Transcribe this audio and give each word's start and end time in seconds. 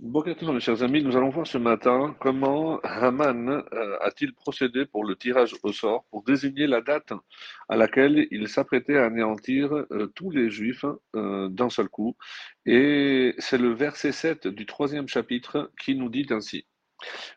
Bonjour 0.00 0.54
mes 0.54 0.60
chers 0.60 0.84
amis, 0.84 1.02
nous 1.02 1.16
allons 1.16 1.30
voir 1.30 1.44
ce 1.44 1.58
matin 1.58 2.14
comment 2.20 2.78
Haman 2.84 3.64
euh, 3.72 3.96
a-t-il 4.00 4.32
procédé 4.32 4.86
pour 4.86 5.04
le 5.04 5.16
tirage 5.16 5.56
au 5.64 5.72
sort, 5.72 6.04
pour 6.12 6.22
désigner 6.22 6.68
la 6.68 6.82
date 6.82 7.12
à 7.68 7.74
laquelle 7.74 8.28
il 8.30 8.46
s'apprêtait 8.46 8.96
à 8.96 9.06
anéantir 9.06 9.72
euh, 9.72 10.06
tous 10.14 10.30
les 10.30 10.50
Juifs 10.50 10.84
euh, 11.16 11.48
d'un 11.48 11.68
seul 11.68 11.88
coup. 11.88 12.16
Et 12.64 13.34
c'est 13.38 13.58
le 13.58 13.74
verset 13.74 14.12
7 14.12 14.46
du 14.46 14.66
troisième 14.66 15.08
chapitre 15.08 15.72
qui 15.82 15.96
nous 15.96 16.10
dit 16.10 16.28
ainsi. 16.30 16.64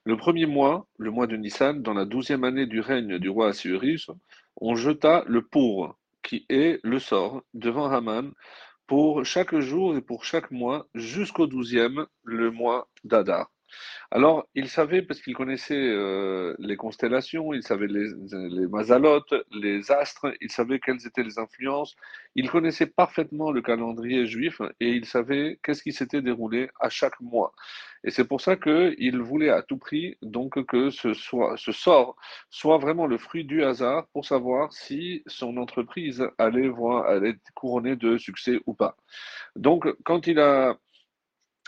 Le 0.05 0.15
premier 0.15 0.45
mois, 0.45 0.85
le 0.99 1.09
mois 1.09 1.25
de 1.25 1.37
Nissan, 1.37 1.81
dans 1.81 1.95
la 1.95 2.05
douzième 2.05 2.43
année 2.43 2.67
du 2.67 2.79
règne 2.79 3.17
du 3.17 3.29
roi 3.29 3.47
Assuérus, 3.47 4.11
on 4.57 4.75
jeta 4.75 5.23
le 5.25 5.41
pour, 5.41 5.97
qui 6.21 6.45
est 6.49 6.79
le 6.83 6.99
sort, 6.99 7.41
devant 7.55 7.89
Haman, 7.89 8.31
pour 8.91 9.23
chaque 9.23 9.57
jour 9.57 9.95
et 9.95 10.01
pour 10.01 10.25
chaque 10.25 10.51
mois 10.51 10.85
jusqu'au 10.95 11.47
douzième, 11.47 12.07
le 12.23 12.51
mois 12.51 12.89
d'Adar. 13.05 13.49
Alors, 14.11 14.47
il 14.55 14.67
savait, 14.67 15.01
parce 15.01 15.21
qu'il 15.21 15.35
connaissait 15.35 15.73
euh, 15.75 16.55
les 16.59 16.75
constellations, 16.75 17.53
il 17.53 17.63
savait 17.63 17.87
les, 17.87 18.67
mazalotes, 18.67 19.33
les 19.51 19.91
astres, 19.91 20.33
il 20.41 20.51
savait 20.51 20.79
quelles 20.79 21.05
étaient 21.07 21.23
les 21.23 21.39
influences, 21.39 21.95
il 22.35 22.49
connaissait 22.49 22.87
parfaitement 22.87 23.51
le 23.51 23.61
calendrier 23.61 24.25
juif 24.25 24.61
et 24.79 24.89
il 24.89 25.05
savait 25.05 25.59
qu'est-ce 25.63 25.83
qui 25.83 25.93
s'était 25.93 26.21
déroulé 26.21 26.69
à 26.79 26.89
chaque 26.89 27.19
mois. 27.21 27.53
Et 28.03 28.11
c'est 28.11 28.25
pour 28.25 28.41
ça 28.41 28.55
qu'il 28.55 29.21
voulait 29.21 29.49
à 29.49 29.61
tout 29.61 29.77
prix 29.77 30.17
donc 30.21 30.65
que 30.65 30.89
ce, 30.89 31.13
soit, 31.13 31.55
ce 31.57 31.71
sort 31.71 32.15
soit 32.49 32.79
vraiment 32.79 33.05
le 33.05 33.17
fruit 33.17 33.45
du 33.45 33.63
hasard 33.63 34.07
pour 34.13 34.25
savoir 34.25 34.73
si 34.73 35.23
son 35.27 35.57
entreprise 35.57 36.27
allait, 36.37 36.67
voir, 36.67 37.05
allait 37.05 37.29
être 37.29 37.51
couronnée 37.53 37.95
de 37.95 38.17
succès 38.17 38.59
ou 38.65 38.73
pas. 38.73 38.97
Donc, 39.55 39.87
quand 40.03 40.27
il 40.27 40.39
a 40.39 40.77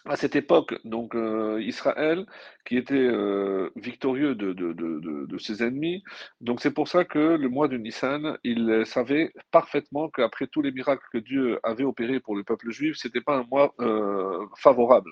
à 0.06 0.18
cette 0.18 0.36
époque, 0.36 0.76
donc 0.84 1.16
euh, 1.16 1.62
Israël, 1.62 2.26
qui 2.66 2.76
était 2.76 2.94
euh, 2.96 3.70
victorieux 3.78 4.36
de, 4.36 4.52
de, 4.52 4.74
de, 4.74 5.26
de, 5.26 5.38
ses 5.38 5.64
ennemis, 5.64 6.04
donc 6.42 6.60
c'est 6.60 6.74
pour 6.74 6.90
ça 6.90 7.06
que 7.06 7.20
le 7.20 7.48
mois 7.48 7.70
de 7.70 7.78
Nissan, 7.78 8.38
il 8.44 8.84
savait 8.86 9.32
parfaitement 9.52 10.10
qu'après 10.10 10.48
tous 10.48 10.62
les 10.62 10.74
miracles 10.74 11.06
que 11.12 11.20
Dieu 11.20 11.58
avait 11.64 11.86
opérés 11.86 12.20
pour 12.20 12.36
le 12.36 12.44
peuple 12.44 12.72
juif, 12.72 12.98
c'était 12.98 13.22
pas 13.22 13.38
un 13.38 13.46
mois 13.50 13.74
euh, 13.80 14.46
favorable. 14.58 15.12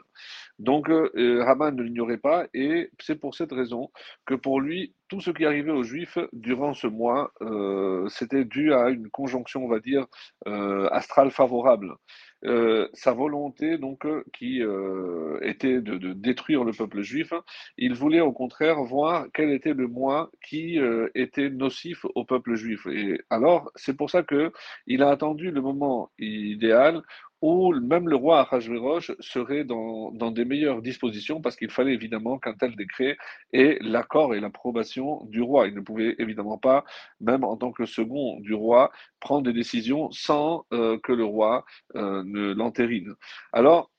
Donc 0.59 0.89
Haman 0.89 1.75
ne 1.75 1.83
l'ignorait 1.83 2.17
pas, 2.17 2.45
et 2.53 2.91
c'est 2.99 3.15
pour 3.15 3.33
cette 3.33 3.51
raison 3.51 3.89
que 4.25 4.35
pour 4.35 4.59
lui, 4.59 4.93
tout 5.07 5.21
ce 5.21 5.31
qui 5.31 5.45
arrivait 5.45 5.71
aux 5.71 5.83
Juifs 5.83 6.17
durant 6.33 6.73
ce 6.73 6.87
mois, 6.87 7.33
c'était 8.09 8.45
dû 8.45 8.73
à 8.73 8.89
une 8.89 9.09
conjonction, 9.09 9.65
on 9.65 9.67
va 9.67 9.79
dire, 9.79 10.05
astrale 10.45 11.31
favorable. 11.31 11.95
Euh, 12.45 12.87
sa 12.93 13.11
volonté 13.11 13.77
donc 13.77 14.03
euh, 14.05 14.23
qui 14.33 14.63
euh, 14.63 15.37
était 15.43 15.79
de, 15.79 15.97
de, 15.97 16.13
détruire 16.13 16.63
le 16.63 16.71
peuple 16.71 17.01
juif, 17.01 17.33
il 17.77 17.93
voulait 17.93 18.21
au 18.21 18.31
contraire 18.31 18.81
voir 18.81 19.27
quel 19.31 19.51
était 19.51 19.75
le 19.75 19.87
mois 19.87 20.31
qui 20.43 20.79
était 21.13 21.49
nocif 21.49 22.05
au 22.15 22.25
peuple 22.25 22.55
juif. 22.55 22.87
Et 22.87 23.21
alors 23.29 23.71
c'est 23.75 23.95
pour 23.95 24.09
ça 24.09 24.23
que 24.23 24.51
il 24.87 25.03
a 25.03 25.09
attendu 25.09 25.51
le 25.51 25.61
moment 25.61 26.11
idéal 26.17 27.03
où 27.41 27.73
même 27.79 28.07
le 28.07 28.15
roi 28.15 28.41
Ahasverosh 28.41 29.11
serait 29.19 29.63
dans, 29.63 30.11
dans, 30.11 30.31
des 30.31 30.45
meilleures 30.45 30.81
dispositions 30.81 31.41
parce 31.41 31.55
qu'il 31.55 31.71
fallait 31.71 31.93
évidemment 31.93 32.37
qu'un 32.37 32.53
tel 32.53 32.75
décret 32.75 33.17
ait 33.53 33.77
l'accord 33.81 34.35
et 34.35 34.39
l'approbation 34.39 35.25
du 35.25 35.41
roi. 35.41 35.67
Il 35.67 35.75
ne 35.75 35.81
pouvait 35.81 36.15
évidemment 36.19 36.57
pas, 36.57 36.83
même 37.19 37.43
en 37.43 37.57
tant 37.57 37.71
que 37.71 37.85
second 37.85 38.39
du 38.39 38.53
roi, 38.53 38.91
prendre 39.19 39.43
des 39.43 39.53
décisions 39.53 40.11
sans 40.11 40.65
euh, 40.73 40.97
que 41.01 41.11
le 41.11 41.25
roi 41.25 41.65
euh, 41.95 42.23
ne 42.25 42.53
l'entérine. 42.53 43.15
Alors, 43.53 43.91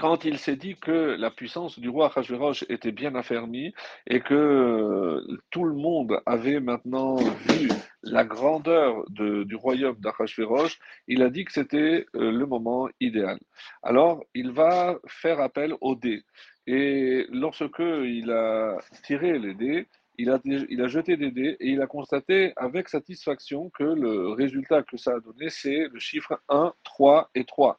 quand 0.00 0.24
il 0.24 0.38
s'est 0.38 0.56
dit 0.56 0.76
que 0.76 1.14
la 1.18 1.30
puissance 1.30 1.78
du 1.78 1.90
roi 1.90 2.06
Achashverosh 2.06 2.64
était 2.70 2.90
bien 2.90 3.14
affermie 3.14 3.74
et 4.06 4.20
que 4.20 4.34
euh, 4.34 5.38
tout 5.50 5.64
le 5.64 5.74
monde 5.74 6.22
avait 6.24 6.58
maintenant 6.58 7.16
vu 7.16 7.68
la 8.02 8.24
grandeur 8.24 9.04
de, 9.10 9.44
du 9.44 9.56
royaume 9.56 9.98
d'Achashverosh, 10.00 10.78
il 11.06 11.22
a 11.22 11.28
dit 11.28 11.44
que 11.44 11.52
c'était 11.52 12.06
euh, 12.16 12.32
le 12.32 12.46
moment 12.46 12.88
idéal. 12.98 13.38
Alors, 13.82 14.24
il 14.34 14.52
va 14.52 14.98
faire 15.06 15.38
appel 15.38 15.74
aux 15.82 15.96
dés. 15.96 16.22
Et 16.66 17.26
lorsque 17.30 17.80
il 17.80 18.30
a 18.30 18.78
tiré 19.04 19.38
les 19.38 19.52
dés, 19.52 19.86
il 20.16 20.30
a, 20.30 20.40
il 20.44 20.80
a, 20.80 20.88
jeté 20.88 21.18
des 21.18 21.30
dés 21.30 21.56
et 21.60 21.68
il 21.68 21.82
a 21.82 21.86
constaté 21.86 22.54
avec 22.56 22.88
satisfaction 22.88 23.68
que 23.68 23.84
le 23.84 24.32
résultat 24.32 24.82
que 24.82 24.96
ça 24.96 25.12
a 25.12 25.20
donné, 25.20 25.50
c'est 25.50 25.88
le 25.92 25.98
chiffre 25.98 26.40
1, 26.48 26.72
3 26.84 27.30
et 27.34 27.44
3. 27.44 27.78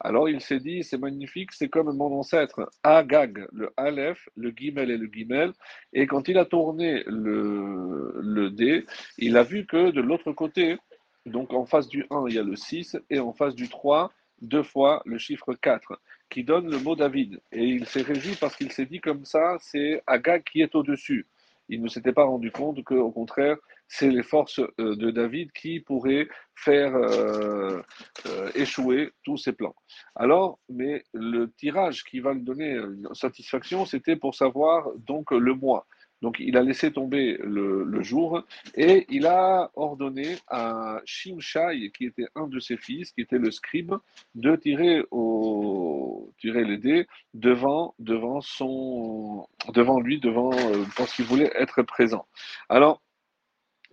Alors 0.00 0.28
il 0.28 0.40
s'est 0.40 0.60
dit, 0.60 0.82
c'est 0.82 0.98
magnifique, 0.98 1.52
c'est 1.52 1.68
comme 1.68 1.94
mon 1.94 2.18
ancêtre 2.18 2.70
Agag, 2.82 3.46
le 3.52 3.70
Aleph, 3.76 4.28
le 4.36 4.50
Gimel 4.50 4.90
et 4.90 4.96
le 4.96 5.06
Gimel. 5.12 5.52
Et 5.92 6.06
quand 6.06 6.28
il 6.28 6.38
a 6.38 6.44
tourné 6.44 7.04
le, 7.06 8.14
le 8.20 8.50
dé, 8.50 8.86
il 9.18 9.36
a 9.36 9.42
vu 9.42 9.66
que 9.66 9.90
de 9.90 10.00
l'autre 10.00 10.32
côté, 10.32 10.78
donc 11.26 11.52
en 11.52 11.66
face 11.66 11.88
du 11.88 12.06
1, 12.10 12.24
il 12.28 12.34
y 12.34 12.38
a 12.38 12.42
le 12.42 12.56
6, 12.56 12.96
et 13.10 13.20
en 13.20 13.32
face 13.32 13.54
du 13.54 13.68
3, 13.68 14.10
deux 14.40 14.62
fois 14.62 15.02
le 15.04 15.18
chiffre 15.18 15.52
4, 15.54 16.00
qui 16.30 16.44
donne 16.44 16.70
le 16.70 16.78
mot 16.78 16.96
David. 16.96 17.40
Et 17.52 17.66
il 17.66 17.86
s'est 17.86 18.02
réjoui 18.02 18.36
parce 18.40 18.56
qu'il 18.56 18.72
s'est 18.72 18.86
dit 18.86 19.00
comme 19.00 19.24
ça, 19.26 19.58
c'est 19.60 20.02
Agag 20.06 20.44
qui 20.44 20.62
est 20.62 20.74
au-dessus 20.74 21.26
il 21.70 21.80
ne 21.80 21.88
s'était 21.88 22.12
pas 22.12 22.24
rendu 22.24 22.50
compte 22.50 22.82
qu'au 22.84 23.10
contraire, 23.10 23.56
c'est 23.92 24.08
les 24.08 24.22
forces 24.22 24.60
euh, 24.78 24.94
de 24.94 25.10
David 25.10 25.50
qui 25.52 25.80
pourraient 25.80 26.28
faire 26.54 26.94
euh, 26.94 27.82
euh, 28.26 28.50
échouer 28.54 29.10
tous 29.24 29.36
ses 29.36 29.52
plans. 29.52 29.74
Alors, 30.14 30.60
mais 30.68 31.02
le 31.12 31.50
tirage 31.56 32.04
qui 32.04 32.20
va 32.20 32.32
lui 32.32 32.42
donner 32.42 32.70
une 32.70 33.08
satisfaction, 33.14 33.84
c'était 33.84 34.16
pour 34.16 34.36
savoir 34.36 34.88
donc 34.96 35.32
le 35.32 35.54
mois. 35.54 35.86
Donc 36.22 36.36
il 36.38 36.56
a 36.56 36.62
laissé 36.62 36.92
tomber 36.92 37.38
le, 37.42 38.02
jour 38.02 38.42
et 38.74 39.06
il 39.08 39.26
a 39.26 39.70
ordonné 39.74 40.36
à 40.48 41.00
Shimshai, 41.04 41.90
qui 41.96 42.06
était 42.06 42.26
un 42.34 42.46
de 42.46 42.60
ses 42.60 42.76
fils, 42.76 43.12
qui 43.12 43.22
était 43.22 43.38
le 43.38 43.50
scribe, 43.50 43.94
de 44.34 44.56
tirer, 44.56 45.02
au, 45.10 46.32
tirer 46.38 46.64
les 46.64 46.78
dés 46.78 47.06
devant, 47.34 47.94
devant, 47.98 48.40
son, 48.40 49.46
devant 49.74 50.00
lui, 50.00 50.18
devant, 50.18 50.52
euh, 50.52 50.84
parce 50.96 51.14
qu'il 51.14 51.26
voulait 51.26 51.52
être 51.54 51.82
présent. 51.82 52.26
Alors, 52.68 53.02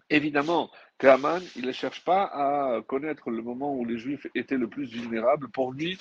évidemment, 0.10 0.70
Kaman, 1.00 1.42
il 1.56 1.66
ne 1.66 1.72
cherche 1.72 2.04
pas 2.04 2.24
à 2.24 2.82
connaître 2.82 3.30
le 3.30 3.42
moment 3.42 3.76
où 3.76 3.86
les 3.86 3.98
Juifs 3.98 4.28
étaient 4.36 4.58
le 4.58 4.68
plus 4.68 4.86
vulnérables. 4.86 5.50
Pour 5.50 5.72
lui, 5.72 5.98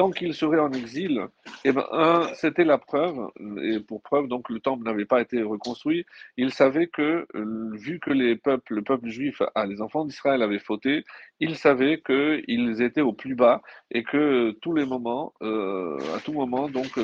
tant 0.00 0.10
qu'il 0.10 0.34
serait 0.34 0.58
en 0.58 0.72
exil, 0.72 1.26
eh 1.64 1.72
ben, 1.72 1.86
c'était 2.34 2.64
la 2.64 2.78
preuve, 2.78 3.28
et 3.62 3.80
pour 3.80 4.00
preuve, 4.02 4.28
donc 4.28 4.48
le 4.48 4.58
temple 4.58 4.84
n'avait 4.84 5.04
pas 5.04 5.20
été 5.20 5.42
reconstruit. 5.42 6.06
Il 6.36 6.52
savait 6.52 6.86
que, 6.86 7.26
euh, 7.34 7.70
vu 7.74 8.00
que 8.00 8.10
les 8.10 8.34
peuples, 8.34 8.74
le 8.76 8.82
peuple 8.82 9.08
juif, 9.08 9.42
ah, 9.54 9.66
les 9.66 9.82
enfants 9.82 10.06
d'Israël 10.06 10.42
avaient 10.42 10.58
fauté, 10.58 11.04
il 11.38 11.54
savait 11.56 12.00
qu'ils 12.00 12.80
étaient 12.80 13.02
au 13.02 13.12
plus 13.12 13.34
bas 13.34 13.60
et 13.90 14.02
que 14.02 14.52
tous 14.62 14.74
les 14.74 14.86
moments, 14.86 15.34
euh, 15.42 15.98
à 16.16 16.20
tout 16.20 16.32
moment, 16.32 16.68
donc, 16.70 16.98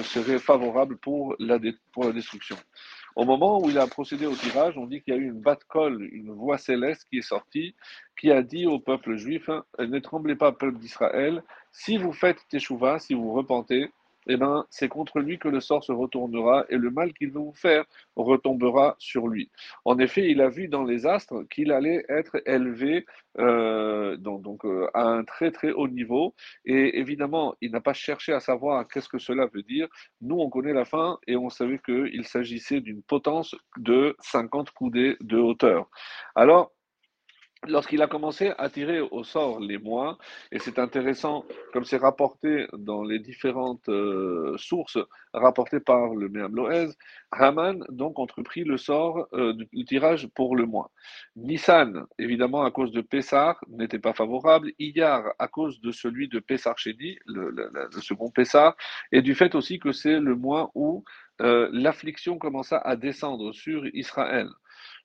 pour 1.02 1.36
la, 1.38 1.58
pour 1.92 2.04
la 2.04 2.12
destruction. 2.12 2.56
Au 3.16 3.24
moment 3.24 3.58
où 3.62 3.70
il 3.70 3.78
a 3.78 3.86
procédé 3.86 4.26
au 4.26 4.34
tirage, 4.34 4.76
on 4.76 4.86
dit 4.86 5.00
qu'il 5.00 5.14
y 5.14 5.16
a 5.16 5.20
eu 5.20 5.30
une 5.30 5.40
batte-colle, 5.40 6.06
une 6.12 6.32
voix 6.32 6.58
céleste 6.58 7.06
qui 7.10 7.18
est 7.18 7.22
sortie, 7.22 7.74
qui 8.18 8.30
a 8.30 8.42
dit 8.42 8.66
au 8.66 8.78
peuple 8.78 9.16
juif 9.16 9.48
Ne 9.78 9.98
tremblez 10.00 10.36
pas, 10.36 10.52
peuple 10.52 10.78
d'Israël, 10.78 11.42
si 11.72 11.96
vous 11.96 12.12
faites 12.12 12.46
teshuva, 12.50 12.98
si 12.98 13.14
vous 13.14 13.32
repentez, 13.32 13.90
eh 14.28 14.36
ben, 14.36 14.66
c'est 14.70 14.88
contre 14.88 15.20
lui 15.20 15.38
que 15.38 15.48
le 15.48 15.60
sort 15.60 15.84
se 15.84 15.92
retournera 15.92 16.64
et 16.68 16.76
le 16.76 16.90
mal 16.90 17.12
qu'il 17.14 17.30
veut 17.30 17.40
vous 17.40 17.52
faire 17.52 17.84
retombera 18.16 18.96
sur 18.98 19.28
lui. 19.28 19.50
En 19.84 19.98
effet, 19.98 20.30
il 20.30 20.40
a 20.40 20.48
vu 20.48 20.68
dans 20.68 20.84
les 20.84 21.06
astres 21.06 21.44
qu'il 21.50 21.72
allait 21.72 22.04
être 22.08 22.42
élevé 22.46 23.06
euh, 23.38 24.16
donc, 24.16 24.64
euh, 24.64 24.88
à 24.94 25.02
un 25.02 25.24
très 25.24 25.50
très 25.50 25.72
haut 25.72 25.88
niveau 25.88 26.34
et 26.64 26.98
évidemment, 26.98 27.54
il 27.60 27.70
n'a 27.70 27.80
pas 27.80 27.92
cherché 27.92 28.32
à 28.32 28.40
savoir 28.40 28.86
qu'est-ce 28.88 29.08
que 29.08 29.18
cela 29.18 29.46
veut 29.52 29.62
dire. 29.62 29.88
Nous, 30.20 30.38
on 30.38 30.50
connaît 30.50 30.72
la 30.72 30.84
fin 30.84 31.18
et 31.26 31.36
on 31.36 31.50
savait 31.50 31.78
qu'il 31.78 32.24
s'agissait 32.24 32.80
d'une 32.80 33.02
potence 33.02 33.54
de 33.76 34.16
50 34.20 34.70
coudées 34.70 35.16
de 35.20 35.38
hauteur. 35.38 35.88
Alors, 36.34 36.72
lorsqu'il 37.66 38.02
a 38.02 38.06
commencé 38.06 38.52
à 38.58 38.68
tirer 38.68 39.00
au 39.00 39.24
sort 39.24 39.60
les 39.60 39.78
mois, 39.78 40.18
et 40.52 40.58
c'est 40.58 40.78
intéressant, 40.78 41.44
comme 41.72 41.84
c'est 41.84 41.96
rapporté 41.96 42.66
dans 42.72 43.02
les 43.02 43.18
différentes 43.18 43.88
euh, 43.88 44.56
sources 44.58 44.98
rapportées 45.32 45.80
par 45.80 46.14
le 46.14 46.28
Loez, 46.28 46.88
Haman 47.32 47.84
donc 47.88 48.18
entreprit 48.18 48.64
le 48.64 48.76
sort 48.76 49.26
euh, 49.32 49.52
du 49.72 49.84
tirage 49.84 50.28
pour 50.28 50.56
le 50.56 50.66
mois. 50.66 50.90
Nissan, 51.34 52.06
évidemment 52.18 52.64
à 52.64 52.70
cause 52.70 52.92
de 52.92 53.00
Pessar, 53.00 53.58
n'était 53.68 53.98
pas 53.98 54.12
favorable. 54.12 54.72
Iyar, 54.78 55.32
à 55.38 55.48
cause 55.48 55.80
de 55.80 55.90
celui 55.90 56.28
de 56.28 56.38
Pessar 56.38 56.78
Chéni, 56.78 57.18
le, 57.26 57.50
le, 57.50 58.00
second 58.00 58.30
Pessar, 58.30 58.76
et 59.12 59.22
du 59.22 59.34
fait 59.34 59.54
aussi 59.54 59.78
que 59.78 59.92
c'est 59.92 60.20
le 60.20 60.34
mois 60.36 60.70
où 60.74 61.04
euh, 61.42 61.68
l'affliction 61.72 62.38
commença 62.38 62.78
à 62.78 62.96
descendre 62.96 63.52
sur 63.52 63.86
Israël. 63.94 64.48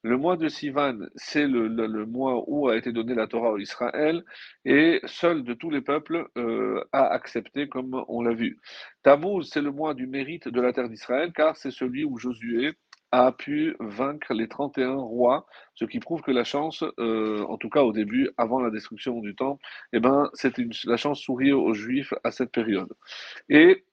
Le 0.03 0.17
mois 0.17 0.35
de 0.35 0.47
Sivan, 0.47 0.97
c'est 1.15 1.47
le, 1.47 2.05
mois 2.05 2.43
où 2.47 2.69
a 2.69 2.77
été 2.77 2.91
donnée 2.91 3.13
la 3.13 3.27
Torah 3.27 3.55
à 3.55 3.59
Israël, 3.59 4.23
et 4.65 4.99
seul 5.05 5.43
de 5.43 5.53
tous 5.53 5.69
les 5.69 5.81
peuples 5.81 6.27
euh, 6.37 6.83
a 6.91 7.07
accepté, 7.07 7.67
comme 7.69 8.03
on 8.07 8.23
l'a 8.23 8.33
vu. 8.33 8.59
Tammuz, 9.03 9.49
c'est 9.51 9.61
le 9.61 9.71
mois 9.71 9.93
du 9.93 10.07
mérite 10.07 10.47
de 10.47 10.59
la 10.61 10.73
terre 10.73 10.89
d'Israël, 10.89 11.31
car 11.33 11.55
c'est 11.55 11.71
celui 11.71 12.03
où 12.03 12.17
Josué 12.17 12.73
a 13.11 13.31
pu 13.31 13.75
vaincre 13.79 14.33
les 14.33 14.47
31 14.47 14.95
rois, 14.95 15.45
ce 15.75 15.85
qui 15.85 15.99
prouve 15.99 16.21
que 16.21 16.31
la 16.31 16.45
chance, 16.45 16.83
euh, 16.97 17.43
en 17.43 17.57
tout 17.57 17.69
cas 17.69 17.83
au 17.83 17.91
début, 17.91 18.29
avant 18.37 18.61
la 18.61 18.71
destruction 18.71 19.19
du 19.19 19.35
temple, 19.35 19.63
eh 19.93 19.99
ben, 19.99 20.29
c'était 20.33 20.65
la 20.85 20.97
chance 20.97 21.19
sourit 21.19 21.51
aux 21.51 21.73
Juifs 21.73 22.13
à 22.23 22.31
cette 22.31 22.51
période. 22.51 22.91
Et 23.49 23.85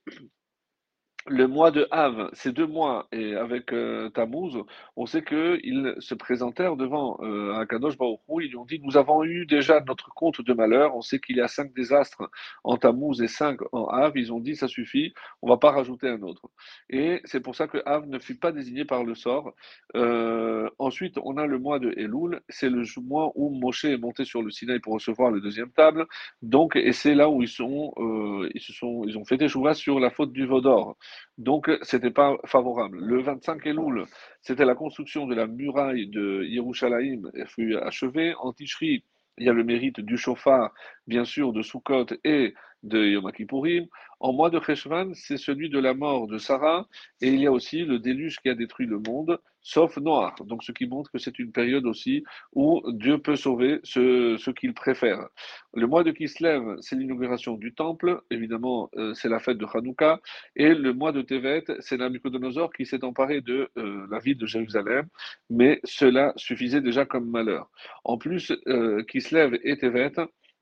le 1.29 1.47
mois 1.47 1.71
de 1.71 1.87
Av, 1.91 2.31
ces 2.33 2.53
deux 2.53 2.67
mois, 2.67 3.07
et 3.13 3.35
avec 3.35 3.73
euh, 3.73 4.09
Tammuz, 4.11 4.57
on 4.97 5.07
sait 5.07 5.23
qu'ils 5.23 5.95
se 5.99 6.15
présentèrent 6.15 6.77
devant 6.77 7.19
euh, 7.23 7.55
Akadosh 7.59 7.99
Baruch 7.99 8.21
ils 8.41 8.49
lui 8.49 8.57
ont 8.57 8.65
dit, 8.65 8.81
nous 8.83 8.97
avons 8.97 9.25
eu 9.25 9.47
déjà 9.47 9.81
notre 9.87 10.11
compte 10.15 10.41
de 10.41 10.53
malheur, 10.55 10.97
on 10.97 11.03
sait 11.03 11.19
qu'il 11.19 11.37
y 11.37 11.41
a 11.41 11.49
cinq 11.49 11.73
désastres 11.75 12.23
en 12.65 12.77
Tammuz 12.77 13.21
et 13.23 13.29
cinq 13.29 13.61
en 13.73 13.87
Av, 13.87 14.13
ils 14.17 14.33
ont 14.33 14.41
dit, 14.41 14.57
ça 14.57 14.69
suffit, 14.69 15.13
on 15.43 15.49
va 15.49 15.57
pas 15.57 15.71
rajouter 15.71 16.09
un 16.09 16.23
autre. 16.23 16.49
Et 16.89 17.21
c'est 17.25 17.41
pour 17.41 17.55
ça 17.55 17.67
que 17.69 17.79
Av 17.85 18.07
ne 18.07 18.19
fut 18.19 18.37
pas 18.37 18.53
désigné 18.53 18.85
par 18.85 19.05
le 19.05 19.15
sort. 19.15 19.53
Euh, 19.97 20.69
ensuite, 20.79 21.19
on 21.23 21.37
a 21.37 21.47
le 21.47 21.59
mois 21.59 21.79
de 21.79 21.93
Elul, 21.97 22.41
c'est 22.49 22.71
le 22.71 22.85
mois 23.03 23.33
où 23.35 23.51
Moshe 23.51 23.85
est 23.85 23.99
monté 23.99 24.25
sur 24.25 24.43
le 24.43 24.51
Sinaï 24.51 24.81
pour 24.81 24.95
recevoir 24.95 25.31
le 25.31 25.41
deuxième 25.41 25.71
table, 25.71 26.07
donc, 26.43 26.77
et 26.77 26.93
c'est 26.93 27.15
là 27.15 27.29
où 27.29 27.43
ils 27.43 27.49
euh, 27.49 28.49
se 28.57 28.73
sont, 28.73 29.05
ils 29.07 29.19
ont 29.19 29.25
fait 29.25 29.37
des 29.37 29.49
sur 29.75 30.01
la 30.01 30.11
faute 30.11 30.33
du 30.33 30.47
Vaudor. 30.47 30.97
Donc, 31.37 31.71
c'était 31.83 32.11
pas 32.11 32.37
favorable. 32.47 32.99
Le 33.01 33.21
25 33.21 33.67
Elul, 33.67 34.05
c'était 34.43 34.65
la 34.65 34.75
construction 34.75 35.27
de 35.27 35.35
la 35.35 35.47
muraille 35.47 36.09
de 36.09 36.45
Yerushalayim, 36.45 37.31
elle 37.35 37.49
fut 37.49 37.77
achevée. 37.77 38.35
En 38.41 38.53
Tishri, 38.53 39.05
il 39.39 39.47
y 39.47 39.49
a 39.49 39.53
le 39.53 39.65
mérite 39.65 40.01
du 40.01 40.17
chauffard, 40.17 40.73
bien 41.07 41.25
sûr, 41.25 41.53
de 41.53 41.63
Sukkot 41.63 42.07
et 42.25 42.55
de 42.83 43.05
Yom 43.07 43.31
Kippourim. 43.33 43.87
En 44.21 44.33
mois 44.33 44.51
de 44.51 44.61
Cheshvan, 44.61 45.13
c'est 45.15 45.37
celui 45.37 45.71
de 45.71 45.79
la 45.79 45.95
mort 45.95 46.27
de 46.27 46.39
Sarah, 46.39 46.89
et 47.21 47.29
il 47.29 47.41
y 47.41 47.47
a 47.47 47.53
aussi 47.53 47.85
le 47.85 47.99
déluge 48.01 48.39
qui 48.41 48.49
a 48.49 48.55
détruit 48.55 48.87
le 48.87 48.99
monde, 48.99 49.39
sauf 49.63 49.97
Noir. 49.99 50.35
Donc, 50.45 50.65
ce 50.65 50.73
qui 50.73 50.87
montre 50.87 51.13
que 51.13 51.19
c'est 51.19 51.39
une 51.39 51.53
période 51.53 51.87
aussi 51.87 52.25
où 52.53 52.83
Dieu 52.91 53.19
peut 53.19 53.37
sauver 53.37 53.81
ce, 53.85 54.51
qu'il 54.51 54.75
préfère. 54.75 55.29
Le 55.75 55.87
mois 55.87 56.03
de 56.03 56.11
Kislev, 56.11 56.79
c'est 56.81 56.97
l'inauguration 56.97 57.55
du 57.55 57.75
temple, 57.75 58.21
évidemment, 58.31 58.91
euh, 58.97 59.15
c'est 59.15 59.29
la 59.29 59.39
fête 59.39 59.59
de 59.59 59.67
Hanouka, 59.73 60.21
et 60.57 60.75
le 60.75 60.93
mois 60.93 61.13
de 61.13 61.23
Tevet, 61.23 61.65
c'est 61.81 61.99
Nabucodonosor 61.99 62.73
qui 62.73 62.87
s'est 62.87 63.05
emparé 63.05 63.41
de 63.41 63.69
euh, 63.77 64.07
la 64.11 64.19
ville 64.19 64.39
de 64.39 64.47
Jérusalem, 64.47 65.07
mais 65.51 65.81
cela 65.85 66.33
suffisait 66.37 66.81
déjà 66.81 67.05
comme 67.05 67.31
malheur. 67.31 67.71
En 68.05 68.19
plus, 68.19 68.53
euh, 68.67 69.05
Kislev 69.05 69.59
et 69.63 69.77
Tevet, 69.77 70.13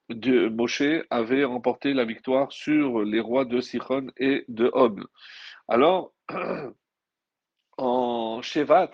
de 0.08 0.48
Moshe 0.48 1.04
avait 1.10 1.44
remporté 1.44 1.92
la 1.92 2.04
victoire 2.04 2.52
sur 2.52 3.02
les 3.02 3.20
rois 3.20 3.44
de 3.44 3.60
Sichon 3.60 4.08
et 4.16 4.44
de 4.48 4.70
Og. 4.72 5.04
Alors, 5.68 6.12
en 7.78 8.40
Shevat, 8.42 8.92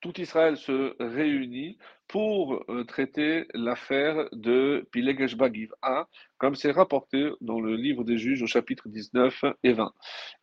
tout 0.00 0.20
Israël 0.20 0.56
se 0.56 0.96
réunit 1.00 1.78
pour 2.08 2.64
euh, 2.68 2.84
traiter 2.84 3.46
l'affaire 3.54 4.28
de 4.32 4.86
Pilegesh 4.92 5.36
Bagiva, 5.36 6.08
comme 6.38 6.54
c'est 6.54 6.70
rapporté 6.70 7.30
dans 7.40 7.60
le 7.60 7.76
livre 7.76 8.02
des 8.04 8.16
juges 8.16 8.42
au 8.42 8.46
chapitre 8.46 8.88
19 8.88 9.44
et 9.62 9.72
20. 9.72 9.92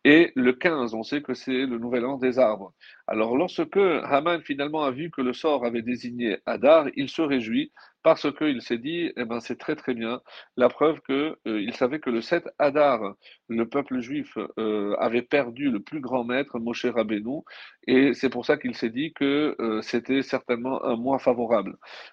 Et 0.04 0.32
le 0.36 0.52
15, 0.52 0.94
on 0.94 1.02
sait 1.02 1.22
que 1.22 1.34
c'est 1.34 1.66
le 1.66 1.78
nouvel 1.78 2.04
an 2.04 2.18
des 2.18 2.38
arbres. 2.38 2.72
Alors 3.06 3.36
lorsque 3.36 3.76
Haman 3.76 4.40
finalement 4.42 4.84
a 4.84 4.90
vu 4.90 5.10
que 5.10 5.20
le 5.22 5.32
sort 5.32 5.64
avait 5.64 5.82
désigné 5.82 6.38
Hadar, 6.46 6.86
il 6.94 7.08
se 7.08 7.22
réjouit 7.22 7.72
parce 8.06 8.32
qu'il 8.32 8.62
s'est 8.62 8.78
dit, 8.78 9.10
eh 9.16 9.24
ben, 9.24 9.40
c'est 9.40 9.58
très 9.58 9.74
très 9.74 9.92
bien, 9.92 10.20
la 10.56 10.68
preuve 10.68 11.00
qu'il 11.00 11.34
euh, 11.48 11.72
savait 11.72 11.98
que 11.98 12.08
le 12.08 12.20
7 12.20 12.48
Hadar, 12.56 13.00
le 13.48 13.68
peuple 13.68 13.98
juif 13.98 14.38
euh, 14.60 14.94
avait 15.00 15.22
perdu 15.22 15.72
le 15.72 15.80
plus 15.80 15.98
grand 15.98 16.22
maître, 16.22 16.60
Moshe 16.60 16.86
Rabbeinu, 16.86 17.40
et 17.88 18.14
c'est 18.14 18.30
pour 18.30 18.46
ça 18.46 18.58
qu'il 18.58 18.76
s'est 18.76 18.90
dit 18.90 19.12
que 19.12 19.56
euh, 19.58 19.82
c'était 19.82 20.22
certainement 20.22 20.84
un 20.84 20.94
mois 20.94 21.18
favorable. 21.18 21.55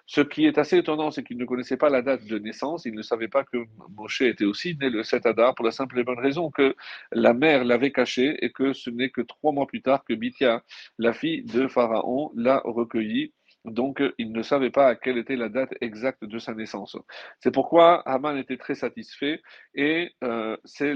Ce 0.06 0.20
qui 0.20 0.46
est 0.46 0.58
assez 0.58 0.78
étonnant, 0.78 1.10
c'est 1.10 1.22
qu'il 1.22 1.38
ne 1.38 1.44
connaissait 1.44 1.76
pas 1.76 1.90
la 1.90 2.02
date 2.02 2.24
de 2.26 2.38
naissance, 2.38 2.84
il 2.84 2.94
ne 2.94 3.02
savait 3.02 3.28
pas 3.28 3.44
que 3.44 3.58
Moshe 3.96 4.22
était 4.22 4.44
aussi 4.44 4.76
né 4.80 4.90
le 4.90 5.02
7 5.02 5.26
Hadar, 5.26 5.54
pour 5.54 5.64
la 5.64 5.70
simple 5.70 5.98
et 5.98 6.04
bonne 6.04 6.18
raison 6.18 6.50
que 6.50 6.74
la 7.12 7.34
mère 7.34 7.64
l'avait 7.64 7.92
caché 7.92 8.36
et 8.44 8.50
que 8.50 8.72
ce 8.72 8.90
n'est 8.90 9.10
que 9.10 9.20
trois 9.20 9.52
mois 9.52 9.66
plus 9.66 9.82
tard 9.82 10.04
que 10.04 10.14
Bithia, 10.14 10.62
la 10.98 11.12
fille 11.12 11.42
de 11.44 11.68
Pharaon, 11.68 12.30
l'a 12.34 12.60
recueilli 12.64 13.32
donc, 13.64 14.02
il 14.18 14.32
ne 14.32 14.42
savait 14.42 14.70
pas 14.70 14.94
quelle 14.94 15.16
était 15.16 15.36
la 15.36 15.48
date 15.48 15.74
exacte 15.80 16.24
de 16.24 16.38
sa 16.38 16.54
naissance. 16.54 16.98
C'est 17.40 17.50
pourquoi 17.50 18.00
Haman 18.06 18.36
était 18.36 18.58
très 18.58 18.74
satisfait 18.74 19.40
et 19.74 20.12
euh, 20.22 20.56
c'est 20.64 20.92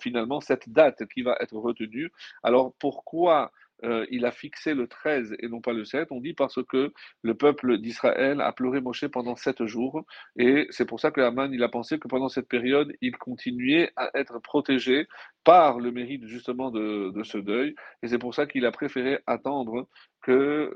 finalement 0.00 0.40
cette 0.40 0.70
date 0.70 1.06
qui 1.12 1.20
va 1.20 1.36
être 1.40 1.56
retenue. 1.56 2.10
Alors, 2.42 2.72
pourquoi 2.78 3.52
euh, 3.84 4.06
il 4.10 4.24
a 4.26 4.30
fixé 4.30 4.74
le 4.74 4.86
13 4.86 5.36
et 5.38 5.48
non 5.48 5.60
pas 5.60 5.72
le 5.72 5.84
7. 5.84 6.08
On 6.10 6.20
dit 6.20 6.34
parce 6.34 6.62
que 6.68 6.92
le 7.22 7.34
peuple 7.34 7.78
d'Israël 7.78 8.40
a 8.40 8.52
pleuré 8.52 8.80
Moshe 8.80 9.06
pendant 9.08 9.36
sept 9.36 9.64
jours. 9.64 10.04
Et 10.36 10.66
c'est 10.70 10.86
pour 10.86 11.00
ça 11.00 11.10
que 11.10 11.20
Haman, 11.20 11.52
il 11.52 11.62
a 11.62 11.68
pensé 11.68 11.98
que 11.98 12.08
pendant 12.08 12.28
cette 12.28 12.48
période, 12.48 12.92
il 13.00 13.16
continuait 13.16 13.90
à 13.96 14.10
être 14.14 14.38
protégé 14.40 15.06
par 15.44 15.80
le 15.80 15.90
mérite 15.90 16.26
justement 16.26 16.70
de, 16.70 17.12
ce 17.24 17.38
deuil. 17.38 17.74
Et 18.02 18.08
c'est 18.08 18.18
pour 18.18 18.34
ça 18.34 18.46
qu'il 18.46 18.66
a 18.66 18.72
préféré 18.72 19.18
attendre 19.26 19.88
que 20.22 20.72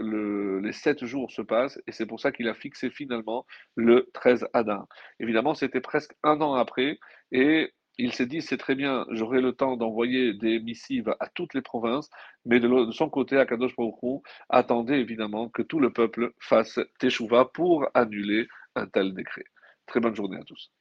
les 0.62 0.72
sept 0.72 1.04
jours 1.04 1.30
se 1.30 1.42
passent. 1.42 1.80
Et 1.86 1.92
c'est 1.92 2.06
pour 2.06 2.20
ça 2.20 2.32
qu'il 2.32 2.48
a 2.48 2.54
fixé 2.54 2.90
finalement 2.90 3.46
le 3.76 4.10
13 4.14 4.46
Adin. 4.52 4.86
Évidemment, 5.20 5.54
c'était 5.54 5.80
presque 5.80 6.12
un 6.22 6.40
an 6.40 6.54
après. 6.54 6.98
Et 7.32 7.72
il 7.99 8.12
s'est 8.12 8.26
dit, 8.26 8.43
c'est 8.43 8.56
très 8.56 8.75
bien, 8.75 9.06
j'aurai 9.11 9.41
le 9.41 9.52
temps 9.52 9.76
d'envoyer 9.76 10.35
des 10.35 10.58
missives 10.61 11.14
à 11.20 11.29
toutes 11.29 11.55
les 11.55 11.62
provinces, 11.62 12.11
mais 12.44 12.61
de, 12.61 12.91
son 12.91 13.08
côté, 13.08 13.38
Akadosh 13.38 13.76
Baruch 13.76 14.23
attendait 14.49 15.00
évidemment 15.00 15.49
que 15.49 15.62
tout 15.62 15.81
le 15.81 15.93
peuple 15.93 16.32
fasse 16.41 16.81
teshuva 16.99 17.44
pour 17.46 17.88
annuler 17.94 18.49
un 18.75 18.87
tel 18.87 19.14
décret. 19.14 19.44
Très 19.87 20.00
bonne 20.00 20.14
journée 20.14 20.38
à 20.38 20.44
tous. 20.44 20.73